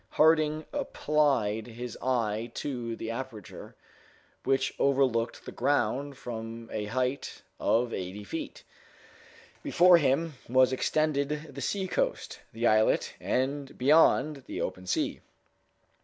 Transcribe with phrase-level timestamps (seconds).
[0.09, 3.75] Harding applied his eye to the aperture,
[4.43, 8.63] which overlooked the ground from a height of eighty feet.
[9.61, 15.21] Before him was extended the sea coast, the islet, and beyond the open sea.